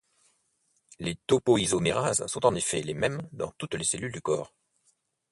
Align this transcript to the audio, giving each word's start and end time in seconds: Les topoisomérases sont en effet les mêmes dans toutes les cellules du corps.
Les 0.97 1.15
topoisomérases 1.27 2.25
sont 2.25 2.47
en 2.47 2.55
effet 2.55 2.81
les 2.81 2.95
mêmes 2.95 3.21
dans 3.33 3.51
toutes 3.59 3.75
les 3.75 3.83
cellules 3.83 4.11
du 4.11 4.19
corps. 4.19 4.51